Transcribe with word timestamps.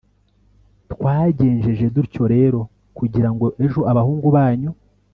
twagenjeje 0.91 1.85
dutyo 1.95 2.23
rero 2.33 2.59
kugira 2.97 3.29
ngo 3.33 3.45
ejo 3.63 3.79
abahungu 3.91 4.27
banyu 4.35 4.71